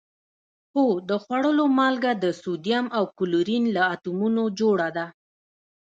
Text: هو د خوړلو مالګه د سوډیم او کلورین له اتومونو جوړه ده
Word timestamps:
هو 0.73 0.87
د 1.09 1.11
خوړلو 1.23 1.65
مالګه 1.77 2.11
د 2.23 2.25
سوډیم 2.41 2.85
او 2.97 3.03
کلورین 3.17 3.63
له 3.75 3.83
اتومونو 3.93 4.43
جوړه 4.59 4.89
ده 4.97 5.05